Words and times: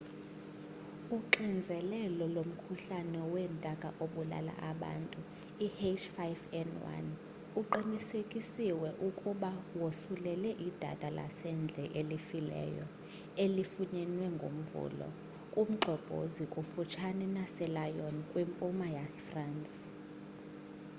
uxinzelelo 1.17 2.25
lomkhuhlane 2.35 3.21
weentaka 3.33 3.89
obulala 4.03 4.53
abantu 4.71 5.19
i-h5n1 5.65 7.05
uqinisekisiwe 7.61 8.89
ukuba 9.07 9.51
wosulele 9.79 10.51
idada 10.69 11.09
lasendle 11.17 11.83
elifileyo 11.99 12.85
elifunyenwe 13.43 14.25
ngomvulo 14.35 15.07
kumgxobhozo 15.53 16.43
kufutshane 16.53 17.25
naselyon 17.35 18.15
kwimpuma 18.29 18.87
yefrance 18.97 19.75